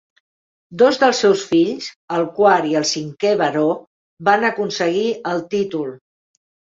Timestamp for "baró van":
3.41-4.47